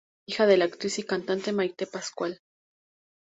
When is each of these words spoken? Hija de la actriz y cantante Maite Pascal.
Hija 0.27 0.47
de 0.47 0.57
la 0.57 0.65
actriz 0.65 0.97
y 0.97 1.03
cantante 1.03 1.51
Maite 1.53 1.85
Pascal. 1.85 2.39